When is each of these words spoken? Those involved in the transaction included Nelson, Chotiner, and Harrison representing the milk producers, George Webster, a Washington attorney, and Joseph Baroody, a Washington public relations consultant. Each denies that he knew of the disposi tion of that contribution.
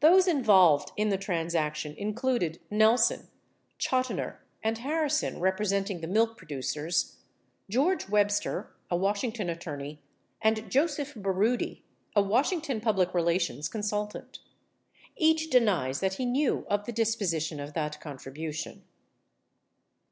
Those 0.00 0.26
involved 0.26 0.90
in 0.96 1.10
the 1.10 1.16
transaction 1.16 1.94
included 1.96 2.58
Nelson, 2.72 3.28
Chotiner, 3.78 4.38
and 4.64 4.78
Harrison 4.78 5.38
representing 5.38 6.00
the 6.00 6.08
milk 6.08 6.36
producers, 6.36 7.18
George 7.70 8.08
Webster, 8.08 8.74
a 8.90 8.96
Washington 8.96 9.48
attorney, 9.48 10.02
and 10.42 10.68
Joseph 10.68 11.14
Baroody, 11.14 11.84
a 12.16 12.20
Washington 12.20 12.80
public 12.80 13.14
relations 13.14 13.68
consultant. 13.68 14.40
Each 15.14 15.48
denies 15.48 16.00
that 16.00 16.14
he 16.14 16.26
knew 16.26 16.66
of 16.68 16.84
the 16.84 16.92
disposi 16.92 17.40
tion 17.40 17.60
of 17.60 17.74
that 17.74 18.00
contribution. 18.00 18.82